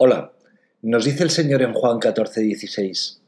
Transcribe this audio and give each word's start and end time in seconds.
Hola, 0.00 0.32
nos 0.80 1.06
dice 1.06 1.24
el 1.24 1.30
Señor 1.30 1.60
en 1.60 1.72
Juan 1.72 1.98
14, 1.98 2.42
16, 2.42 3.20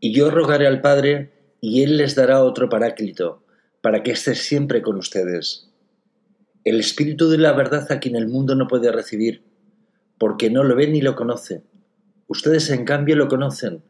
Y 0.00 0.12
yo 0.12 0.32
rogaré 0.32 0.66
al 0.66 0.80
Padre, 0.80 1.30
y 1.60 1.84
Él 1.84 1.96
les 1.96 2.16
dará 2.16 2.42
otro 2.42 2.68
paráclito, 2.68 3.44
para 3.82 4.02
que 4.02 4.10
esté 4.10 4.34
siempre 4.34 4.82
con 4.82 4.96
ustedes. 4.96 5.70
El 6.64 6.80
Espíritu 6.80 7.30
de 7.30 7.38
la 7.38 7.52
verdad 7.52 7.86
a 7.92 8.00
quien 8.00 8.16
el 8.16 8.26
mundo 8.26 8.56
no 8.56 8.66
puede 8.66 8.90
recibir, 8.90 9.44
porque 10.18 10.50
no 10.50 10.64
lo 10.64 10.74
ve 10.74 10.88
ni 10.88 11.00
lo 11.02 11.14
conoce. 11.14 11.62
Ustedes 12.26 12.68
en 12.70 12.84
cambio 12.84 13.14
lo 13.14 13.28
conocen, 13.28 13.84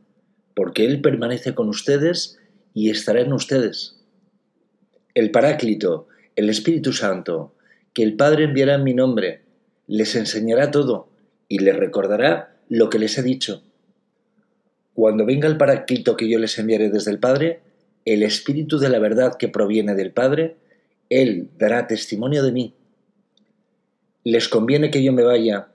porque 0.54 0.84
Él 0.84 1.00
permanece 1.00 1.54
con 1.54 1.70
ustedes 1.70 2.38
y 2.74 2.90
estará 2.90 3.22
en 3.22 3.32
ustedes. 3.32 4.04
El 5.14 5.30
Paráclito, 5.30 6.08
el 6.36 6.50
Espíritu 6.50 6.92
Santo, 6.92 7.54
que 7.94 8.02
el 8.02 8.16
Padre 8.16 8.44
enviará 8.44 8.74
en 8.74 8.84
mi 8.84 8.92
nombre, 8.92 9.46
les 9.86 10.14
enseñará 10.14 10.70
todo 10.70 11.11
y 11.52 11.58
les 11.58 11.76
recordará 11.76 12.56
lo 12.70 12.88
que 12.88 12.98
les 12.98 13.18
he 13.18 13.22
dicho. 13.22 13.62
Cuando 14.94 15.26
venga 15.26 15.46
el 15.46 15.58
Paráclito 15.58 16.16
que 16.16 16.26
yo 16.26 16.38
les 16.38 16.58
enviaré 16.58 16.88
desde 16.88 17.10
el 17.10 17.18
Padre, 17.18 17.60
el 18.06 18.22
Espíritu 18.22 18.78
de 18.78 18.88
la 18.88 18.98
verdad 18.98 19.36
que 19.36 19.48
proviene 19.48 19.94
del 19.94 20.12
Padre, 20.12 20.56
Él 21.10 21.50
dará 21.58 21.86
testimonio 21.86 22.42
de 22.42 22.52
mí. 22.52 22.74
Les 24.24 24.48
conviene 24.48 24.90
que 24.90 25.04
yo 25.04 25.12
me 25.12 25.24
vaya, 25.24 25.68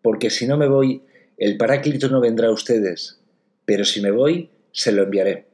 porque 0.00 0.30
si 0.30 0.46
no 0.46 0.56
me 0.56 0.68
voy, 0.68 1.02
el 1.38 1.56
Paráclito 1.56 2.08
no 2.08 2.20
vendrá 2.20 2.46
a 2.46 2.52
ustedes, 2.52 3.18
pero 3.64 3.84
si 3.84 4.00
me 4.00 4.12
voy, 4.12 4.50
se 4.70 4.92
lo 4.92 5.02
enviaré. 5.02 5.46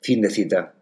Fin 0.00 0.20
de 0.20 0.30
cita. 0.30 0.74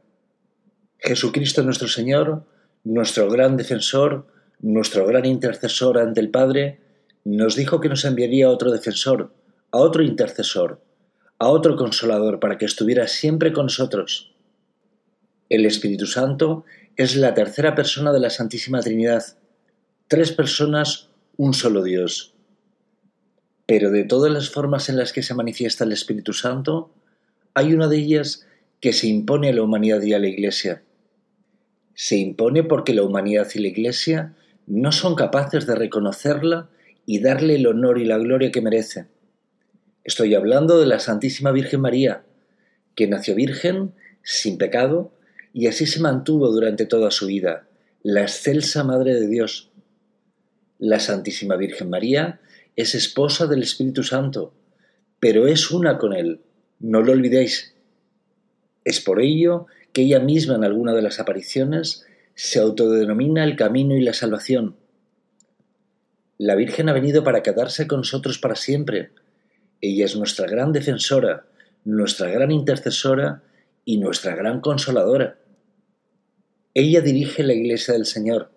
Jesucristo 0.98 1.62
nuestro 1.62 1.88
Señor, 1.88 2.44
nuestro 2.84 3.30
gran 3.30 3.56
defensor, 3.56 4.26
nuestro 4.58 5.06
gran 5.06 5.24
intercesor 5.24 5.96
ante 5.96 6.20
el 6.20 6.28
Padre, 6.28 6.89
nos 7.24 7.56
dijo 7.56 7.80
que 7.80 7.88
nos 7.88 8.04
enviaría 8.04 8.46
a 8.46 8.50
otro 8.50 8.70
defensor, 8.70 9.32
a 9.70 9.78
otro 9.78 10.02
intercesor, 10.02 10.82
a 11.38 11.48
otro 11.48 11.76
consolador 11.76 12.40
para 12.40 12.58
que 12.58 12.64
estuviera 12.64 13.08
siempre 13.08 13.52
con 13.52 13.66
nosotros. 13.66 14.32
El 15.48 15.66
Espíritu 15.66 16.06
Santo 16.06 16.64
es 16.96 17.16
la 17.16 17.34
tercera 17.34 17.74
persona 17.74 18.12
de 18.12 18.20
la 18.20 18.30
Santísima 18.30 18.80
Trinidad. 18.80 19.24
Tres 20.06 20.32
personas, 20.32 21.08
un 21.36 21.54
solo 21.54 21.82
Dios. 21.82 22.34
Pero 23.66 23.90
de 23.90 24.04
todas 24.04 24.32
las 24.32 24.50
formas 24.50 24.88
en 24.88 24.96
las 24.96 25.12
que 25.12 25.22
se 25.22 25.34
manifiesta 25.34 25.84
el 25.84 25.92
Espíritu 25.92 26.32
Santo, 26.32 26.92
hay 27.54 27.72
una 27.72 27.88
de 27.88 27.96
ellas 27.96 28.46
que 28.80 28.92
se 28.92 29.06
impone 29.06 29.50
a 29.50 29.52
la 29.52 29.62
humanidad 29.62 30.02
y 30.02 30.14
a 30.14 30.18
la 30.18 30.28
Iglesia. 30.28 30.82
Se 31.94 32.16
impone 32.16 32.62
porque 32.64 32.94
la 32.94 33.02
humanidad 33.02 33.48
y 33.54 33.60
la 33.60 33.68
Iglesia 33.68 34.34
no 34.66 34.92
son 34.92 35.14
capaces 35.14 35.66
de 35.66 35.74
reconocerla 35.74 36.70
y 37.06 37.20
darle 37.20 37.56
el 37.56 37.66
honor 37.66 37.98
y 37.98 38.04
la 38.04 38.18
gloria 38.18 38.50
que 38.50 38.60
merece. 38.60 39.06
Estoy 40.04 40.34
hablando 40.34 40.78
de 40.80 40.86
la 40.86 40.98
Santísima 40.98 41.52
Virgen 41.52 41.80
María, 41.80 42.24
que 42.94 43.06
nació 43.06 43.34
virgen, 43.34 43.92
sin 44.22 44.58
pecado, 44.58 45.12
y 45.52 45.66
así 45.66 45.86
se 45.86 46.00
mantuvo 46.00 46.50
durante 46.50 46.86
toda 46.86 47.10
su 47.10 47.26
vida, 47.26 47.68
la 48.02 48.22
excelsa 48.22 48.84
Madre 48.84 49.14
de 49.14 49.26
Dios. 49.26 49.70
La 50.78 51.00
Santísima 51.00 51.56
Virgen 51.56 51.90
María 51.90 52.40
es 52.76 52.94
esposa 52.94 53.46
del 53.46 53.62
Espíritu 53.62 54.02
Santo, 54.02 54.54
pero 55.18 55.46
es 55.46 55.70
una 55.70 55.98
con 55.98 56.14
Él, 56.14 56.40
no 56.78 57.02
lo 57.02 57.12
olvidéis. 57.12 57.74
Es 58.84 59.00
por 59.00 59.20
ello 59.20 59.66
que 59.92 60.02
ella 60.02 60.20
misma 60.20 60.54
en 60.54 60.64
alguna 60.64 60.94
de 60.94 61.02
las 61.02 61.20
apariciones 61.20 62.06
se 62.34 62.58
autodenomina 62.58 63.44
el 63.44 63.56
camino 63.56 63.96
y 63.96 64.00
la 64.00 64.14
salvación, 64.14 64.76
la 66.40 66.54
Virgen 66.54 66.88
ha 66.88 66.94
venido 66.94 67.22
para 67.22 67.42
quedarse 67.42 67.86
con 67.86 67.98
nosotros 67.98 68.38
para 68.38 68.56
siempre. 68.56 69.10
Ella 69.82 70.06
es 70.06 70.16
nuestra 70.16 70.46
gran 70.46 70.72
defensora, 70.72 71.44
nuestra 71.84 72.30
gran 72.30 72.50
intercesora 72.50 73.42
y 73.84 73.98
nuestra 73.98 74.34
gran 74.34 74.62
consoladora. 74.62 75.38
Ella 76.72 77.02
dirige 77.02 77.42
la 77.42 77.52
iglesia 77.52 77.92
del 77.92 78.06
Señor, 78.06 78.52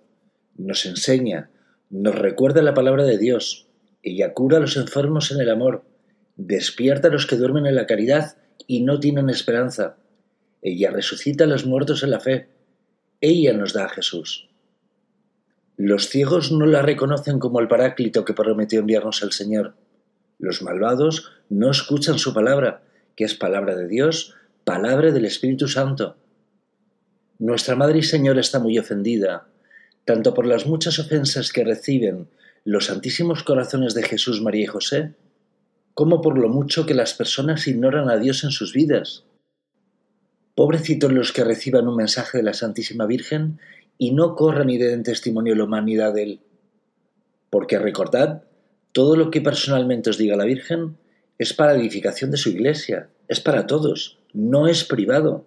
nos 0.56 0.86
enseña, 0.86 1.50
nos 1.90 2.16
recuerda 2.16 2.62
la 2.62 2.74
palabra 2.74 3.04
de 3.04 3.18
Dios. 3.18 3.68
Ella 4.02 4.34
cura 4.34 4.60
a 4.60 4.62
los 4.62 4.78
enfermos 4.78 5.32
en 5.32 5.42
el 5.42 5.50
amor, 5.50 5.84
despierta 6.38 7.10
a 7.10 7.12
los 7.12 7.26
que 7.26 7.36
duermen 7.36 7.66
en 7.66 7.76
la 7.76 7.86
caridad 7.86 8.38
y 8.66 8.84
no 8.84 9.02
tienen 9.02 9.30
esperanza. 9.30 9.98
Ella 10.62 10.90
resucita 10.90 11.44
a 11.44 11.48
los 11.48 11.66
muertos 11.66 12.02
en 12.04 12.12
la 12.12 12.22
fe. 12.22 12.48
Ella 13.20 13.52
nos 13.52 13.74
da 13.74 13.88
a 13.88 13.90
Jesús. 13.90 14.53
Los 15.86 16.08
ciegos 16.08 16.50
no 16.54 16.66
la 16.66 16.82
reconocen 16.82 17.40
como 17.40 17.60
el 17.60 17.68
paráclito 17.68 18.24
que 18.24 18.34
prometió 18.34 18.80
enviarnos 18.80 19.22
el 19.22 19.34
Señor. 19.34 19.76
Los 20.40 20.62
malvados 20.62 21.34
no 21.50 21.70
escuchan 21.70 22.20
su 22.20 22.34
palabra, 22.34 22.84
que 23.18 23.26
es 23.26 23.36
palabra 23.36 23.76
de 23.76 23.90
Dios, 23.90 24.34
palabra 24.64 25.12
del 25.12 25.26
Espíritu 25.26 25.68
Santo. 25.68 26.16
Nuestra 27.38 27.76
Madre 27.76 28.00
y 28.00 28.04
Señor 28.04 28.40
está 28.40 28.60
muy 28.60 28.80
ofendida, 28.80 29.50
tanto 30.06 30.34
por 30.34 30.46
las 30.46 30.66
muchas 30.66 31.00
ofensas 31.00 31.52
que 31.52 31.66
reciben 31.66 32.30
los 32.64 32.86
santísimos 32.86 33.44
corazones 33.44 33.94
de 33.94 34.04
Jesús, 34.04 34.42
María 34.42 34.64
y 34.64 34.68
José, 34.68 35.16
como 35.94 36.22
por 36.22 36.38
lo 36.38 36.48
mucho 36.48 36.86
que 36.86 36.94
las 36.94 37.14
personas 37.14 37.68
ignoran 37.68 38.10
a 38.10 38.16
Dios 38.16 38.46
en 38.46 38.52
sus 38.52 38.72
vidas. 38.72 39.26
Pobrecitos 40.56 41.12
los 41.12 41.34
que 41.34 41.44
reciban 41.44 41.90
un 41.90 41.98
mensaje 41.98 42.38
de 42.38 42.46
la 42.46 42.54
Santísima 42.54 43.06
Virgen 43.06 43.60
y 43.98 44.12
no 44.12 44.36
corran 44.36 44.70
y 44.70 44.78
den 44.78 45.04
testimonio 45.04 45.56
la 45.56 45.66
humanidad 45.66 46.14
de 46.14 46.24
él. 46.24 46.40
Porque 47.50 47.80
recordad, 47.80 48.44
todo 48.92 49.16
lo 49.16 49.32
que 49.32 49.42
personalmente 49.42 50.10
os 50.10 50.18
diga 50.18 50.36
la 50.36 50.46
Virgen 50.46 50.98
es 51.38 51.54
para 51.54 51.76
edificación 51.76 52.32
de 52.32 52.38
su 52.38 52.50
iglesia, 52.50 53.10
es 53.28 53.40
para 53.40 53.68
todos, 53.68 54.20
no 54.34 54.68
es 54.68 54.84
privado. 54.84 55.46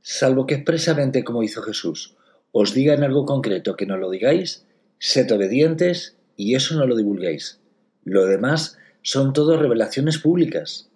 Salvo 0.00 0.46
que 0.46 0.54
expresamente, 0.54 1.24
como 1.24 1.42
hizo 1.42 1.62
Jesús, 1.62 2.16
os 2.50 2.74
diga 2.74 2.94
en 2.94 3.04
algo 3.04 3.24
concreto 3.24 3.76
que 3.76 3.86
no 3.86 3.96
lo 3.96 4.10
digáis, 4.10 4.66
sed 4.98 5.30
obedientes 5.32 6.16
y 6.36 6.54
eso 6.54 6.76
no 6.76 6.86
lo 6.86 6.96
divulguéis. 6.96 7.60
Lo 8.04 8.26
demás 8.26 8.78
son 9.02 9.32
todo 9.32 9.56
revelaciones 9.56 10.18
públicas. 10.18 10.90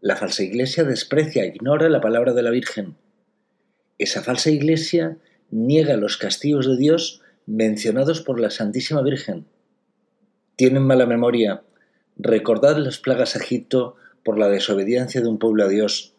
La 0.00 0.16
falsa 0.16 0.42
iglesia 0.42 0.84
desprecia, 0.84 1.44
e 1.44 1.48
ignora 1.48 1.88
la 1.88 2.00
palabra 2.00 2.32
de 2.32 2.42
la 2.42 2.50
Virgen. 2.50 2.96
Esa 3.98 4.22
falsa 4.22 4.50
iglesia 4.50 5.18
niega 5.50 5.96
los 5.96 6.16
castigos 6.16 6.66
de 6.66 6.76
Dios 6.76 7.22
mencionados 7.46 8.20
por 8.20 8.40
la 8.40 8.50
Santísima 8.50 9.02
Virgen. 9.02 9.46
Tienen 10.56 10.82
mala 10.82 11.06
memoria. 11.06 11.62
Recordad 12.16 12.76
las 12.78 12.98
plagas 12.98 13.36
a 13.36 13.38
Egipto 13.38 13.96
por 14.24 14.38
la 14.38 14.48
desobediencia 14.48 15.20
de 15.20 15.28
un 15.28 15.38
pueblo 15.38 15.64
a 15.64 15.68
Dios. 15.68 16.14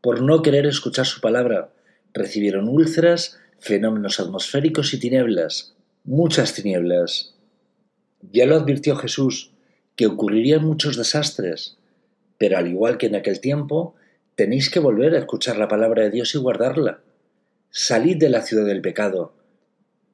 Por 0.00 0.22
no 0.22 0.42
querer 0.42 0.66
escuchar 0.66 1.06
su 1.06 1.20
palabra, 1.20 1.72
recibieron 2.12 2.68
úlceras, 2.68 3.38
fenómenos 3.58 4.20
atmosféricos 4.20 4.92
y 4.94 4.98
tinieblas, 4.98 5.74
muchas 6.04 6.54
tinieblas. 6.54 7.34
Ya 8.20 8.46
lo 8.46 8.56
advirtió 8.56 8.96
Jesús, 8.96 9.52
que 9.96 10.06
ocurrirían 10.06 10.64
muchos 10.64 10.96
desastres, 10.96 11.78
pero 12.38 12.58
al 12.58 12.68
igual 12.68 12.98
que 12.98 13.06
en 13.06 13.14
aquel 13.14 13.40
tiempo, 13.40 13.94
tenéis 14.34 14.70
que 14.70 14.80
volver 14.80 15.14
a 15.14 15.18
escuchar 15.18 15.56
la 15.56 15.68
palabra 15.68 16.02
de 16.02 16.10
Dios 16.10 16.34
y 16.34 16.38
guardarla 16.38 17.00
Salid 17.74 18.18
de 18.18 18.28
la 18.28 18.42
ciudad 18.42 18.66
del 18.66 18.82
pecado. 18.82 19.32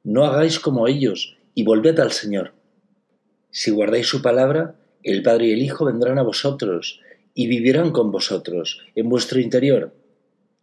No 0.04 0.24
hagáis 0.24 0.60
como 0.60 0.86
ellos, 0.86 1.36
y 1.56 1.64
volved 1.64 1.98
al 1.98 2.12
Señor. 2.12 2.52
Si 3.50 3.72
guardáis 3.72 4.06
su 4.06 4.22
palabra, 4.22 4.76
el 5.02 5.24
Padre 5.24 5.46
y 5.46 5.52
el 5.54 5.62
Hijo 5.62 5.84
vendrán 5.84 6.20
a 6.20 6.22
vosotros, 6.22 7.00
y 7.34 7.48
vivirán 7.48 7.90
con 7.90 8.12
vosotros, 8.12 8.80
en 8.94 9.08
vuestro 9.08 9.40
interior. 9.40 9.92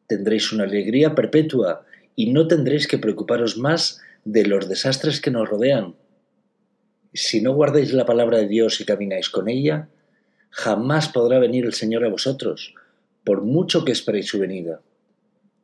Tendréis 0.07 0.53
una 0.53 0.63
alegría 0.63 1.15
perpetua, 1.15 1.85
y 2.15 2.31
no 2.31 2.47
tendréis 2.47 2.87
que 2.87 2.97
preocuparos 2.97 3.57
más 3.57 3.99
de 4.23 4.45
los 4.45 4.69
desastres 4.69 5.19
que 5.19 5.31
nos 5.31 5.49
rodean. 5.49 5.95
Si 7.13 7.41
no 7.41 7.53
guardáis 7.53 7.91
la 7.91 8.05
palabra 8.05 8.37
de 8.37 8.47
Dios 8.47 8.79
y 8.79 8.85
camináis 8.85 9.29
con 9.29 9.49
ella, 9.49 9.89
jamás 10.49 11.09
podrá 11.09 11.39
venir 11.39 11.65
el 11.65 11.73
Señor 11.73 12.05
a 12.05 12.09
vosotros, 12.09 12.73
por 13.25 13.41
mucho 13.41 13.83
que 13.83 13.91
esperéis 13.91 14.27
su 14.27 14.39
venida. 14.39 14.81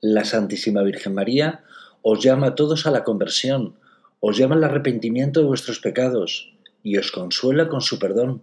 La 0.02 0.26
Santísima 0.26 0.82
Virgen 0.82 1.14
María 1.14 1.64
os 2.02 2.22
llama 2.22 2.48
a 2.48 2.56
todos 2.56 2.88
a 2.88 2.92
la 2.92 3.04
conversión, 3.04 3.76
os 4.20 4.38
llama 4.38 4.56
al 4.56 4.64
arrepentimiento 4.64 5.40
de 5.40 5.46
vuestros 5.46 5.80
pecados 5.80 6.54
y 6.84 6.98
os 6.98 7.12
consuela 7.12 7.70
con 7.70 7.82
su 7.82 8.00
perdón. 8.00 8.42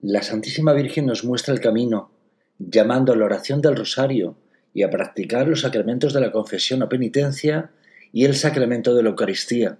La 0.00 0.22
Santísima 0.22 0.74
Virgen 0.74 1.06
nos 1.06 1.24
muestra 1.24 1.54
el 1.54 1.60
camino, 1.60 2.10
llamando 2.58 3.12
a 3.12 3.16
la 3.16 3.24
oración 3.24 3.62
del 3.62 3.76
rosario 3.76 4.36
y 4.74 4.82
a 4.82 4.90
practicar 4.90 5.48
los 5.48 5.62
sacramentos 5.62 6.12
de 6.12 6.20
la 6.20 6.32
confesión 6.32 6.82
o 6.82 6.88
penitencia 6.88 7.70
y 8.12 8.26
el 8.26 8.34
sacramento 8.34 8.94
de 8.94 9.02
la 9.02 9.08
Eucaristía. 9.08 9.78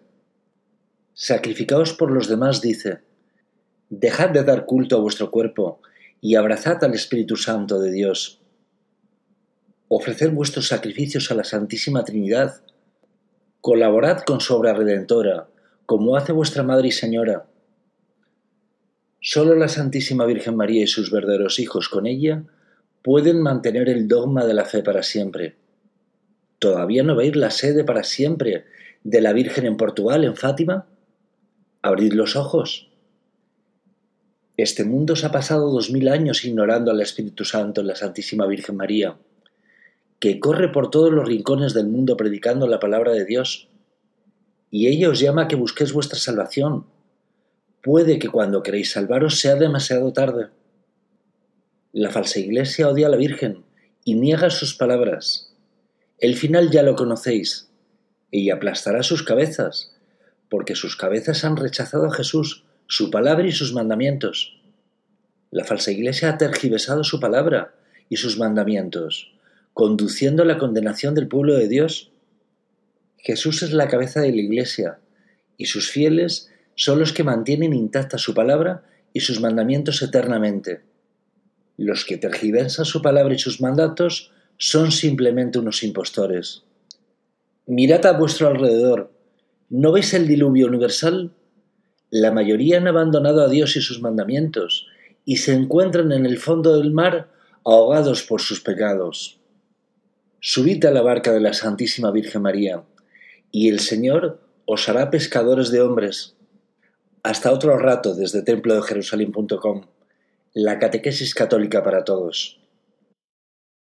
Sacrificaos 1.12 1.92
por 1.92 2.10
los 2.10 2.28
demás, 2.28 2.62
dice. 2.62 3.00
Dejad 3.90 4.30
de 4.30 4.42
dar 4.42 4.64
culto 4.64 4.96
a 4.96 5.00
vuestro 5.00 5.30
cuerpo 5.30 5.80
y 6.22 6.36
abrazad 6.36 6.82
al 6.82 6.94
Espíritu 6.94 7.36
Santo 7.36 7.78
de 7.78 7.92
Dios 7.92 8.38
ofreced 9.94 10.32
vuestros 10.32 10.68
sacrificios 10.68 11.30
a 11.30 11.34
la 11.34 11.44
Santísima 11.44 12.02
Trinidad, 12.02 12.62
colaborad 13.60 14.22
con 14.22 14.40
su 14.40 14.54
obra 14.54 14.72
redentora, 14.72 15.48
como 15.84 16.16
hace 16.16 16.32
vuestra 16.32 16.62
Madre 16.62 16.88
y 16.88 16.92
Señora. 16.92 17.44
Solo 19.20 19.54
la 19.54 19.68
Santísima 19.68 20.24
Virgen 20.24 20.56
María 20.56 20.84
y 20.84 20.86
sus 20.86 21.10
verdaderos 21.10 21.58
hijos 21.58 21.90
con 21.90 22.06
ella 22.06 22.44
pueden 23.02 23.42
mantener 23.42 23.90
el 23.90 24.08
dogma 24.08 24.46
de 24.46 24.54
la 24.54 24.64
fe 24.64 24.82
para 24.82 25.02
siempre. 25.02 25.56
¿Todavía 26.58 27.02
no 27.02 27.14
veis 27.14 27.36
la 27.36 27.50
sede 27.50 27.84
para 27.84 28.02
siempre 28.02 28.64
de 29.04 29.20
la 29.20 29.34
Virgen 29.34 29.66
en 29.66 29.76
Portugal, 29.76 30.24
en 30.24 30.36
Fátima? 30.36 30.86
Abrid 31.82 32.14
los 32.14 32.34
ojos. 32.34 32.91
Este 34.56 34.84
mundo 34.84 35.16
se 35.16 35.26
ha 35.26 35.32
pasado 35.32 35.70
dos 35.70 35.90
mil 35.90 36.08
años 36.08 36.44
ignorando 36.44 36.90
al 36.90 37.00
Espíritu 37.00 37.44
Santo 37.44 37.80
en 37.80 37.86
la 37.86 37.96
Santísima 37.96 38.46
Virgen 38.46 38.76
María, 38.76 39.16
que 40.18 40.38
corre 40.38 40.70
por 40.70 40.90
todos 40.90 41.10
los 41.10 41.26
rincones 41.26 41.72
del 41.72 41.86
mundo 41.86 42.16
predicando 42.16 42.66
la 42.66 42.78
palabra 42.78 43.12
de 43.12 43.24
Dios. 43.24 43.68
Y 44.70 44.88
ella 44.88 45.08
os 45.08 45.20
llama 45.20 45.42
a 45.42 45.48
que 45.48 45.56
busquéis 45.56 45.92
vuestra 45.92 46.18
salvación. 46.18 46.86
Puede 47.82 48.18
que 48.18 48.28
cuando 48.28 48.62
queréis 48.62 48.92
salvaros 48.92 49.40
sea 49.40 49.56
demasiado 49.56 50.12
tarde. 50.12 50.48
La 51.92 52.10
falsa 52.10 52.38
iglesia 52.38 52.88
odia 52.88 53.06
a 53.06 53.10
la 53.10 53.16
Virgen 53.16 53.64
y 54.04 54.14
niega 54.14 54.50
sus 54.50 54.74
palabras. 54.74 55.52
El 56.18 56.36
final 56.36 56.70
ya 56.70 56.82
lo 56.82 56.94
conocéis. 56.94 57.70
Ella 58.30 58.54
aplastará 58.54 59.02
sus 59.02 59.22
cabezas, 59.22 59.92
porque 60.48 60.74
sus 60.74 60.96
cabezas 60.96 61.44
han 61.44 61.56
rechazado 61.56 62.06
a 62.06 62.14
Jesús, 62.14 62.64
su 62.92 63.10
palabra 63.10 63.48
y 63.48 63.52
sus 63.52 63.72
mandamientos. 63.72 64.60
La 65.50 65.64
falsa 65.64 65.90
iglesia 65.90 66.28
ha 66.28 66.36
tergiversado 66.36 67.04
su 67.04 67.20
palabra 67.20 67.74
y 68.10 68.18
sus 68.18 68.36
mandamientos, 68.38 69.32
conduciendo 69.72 70.42
a 70.42 70.44
la 70.44 70.58
condenación 70.58 71.14
del 71.14 71.26
pueblo 71.26 71.54
de 71.54 71.68
Dios. 71.68 72.12
Jesús 73.16 73.62
es 73.62 73.72
la 73.72 73.88
cabeza 73.88 74.20
de 74.20 74.32
la 74.32 74.42
iglesia, 74.42 74.98
y 75.56 75.64
sus 75.64 75.88
fieles 75.88 76.50
son 76.74 76.98
los 76.98 77.14
que 77.14 77.24
mantienen 77.24 77.72
intacta 77.72 78.18
su 78.18 78.34
palabra 78.34 78.84
y 79.14 79.20
sus 79.20 79.40
mandamientos 79.40 80.02
eternamente. 80.02 80.82
Los 81.78 82.04
que 82.04 82.18
tergiversan 82.18 82.84
su 82.84 83.00
palabra 83.00 83.32
y 83.32 83.38
sus 83.38 83.62
mandatos 83.62 84.32
son 84.58 84.92
simplemente 84.92 85.58
unos 85.58 85.82
impostores. 85.82 86.64
Mirad 87.64 88.04
a 88.04 88.12
vuestro 88.12 88.48
alrededor. 88.48 89.14
¿No 89.70 89.92
veis 89.92 90.12
el 90.12 90.28
diluvio 90.28 90.66
universal? 90.66 91.32
La 92.14 92.30
mayoría 92.30 92.76
han 92.76 92.86
abandonado 92.86 93.42
a 93.42 93.48
Dios 93.48 93.74
y 93.76 93.80
sus 93.80 94.02
mandamientos, 94.02 94.86
y 95.24 95.38
se 95.38 95.54
encuentran 95.54 96.12
en 96.12 96.26
el 96.26 96.36
fondo 96.36 96.76
del 96.76 96.92
mar 96.92 97.30
ahogados 97.64 98.22
por 98.22 98.42
sus 98.42 98.60
pecados. 98.60 99.40
Subid 100.38 100.84
a 100.84 100.90
la 100.90 101.00
barca 101.00 101.32
de 101.32 101.40
la 101.40 101.54
Santísima 101.54 102.10
Virgen 102.10 102.42
María, 102.42 102.82
y 103.50 103.70
el 103.70 103.80
Señor 103.80 104.42
os 104.66 104.90
hará 104.90 105.10
pescadores 105.10 105.70
de 105.70 105.80
hombres. 105.80 106.36
Hasta 107.22 107.50
otro 107.50 107.78
rato 107.78 108.14
desde 108.14 108.42
templo 108.42 108.74
de 108.74 108.82
Jerusalén.com, 108.82 109.86
la 110.52 110.78
catequesis 110.78 111.34
católica 111.34 111.82
para 111.82 112.04
todos. 112.04 112.61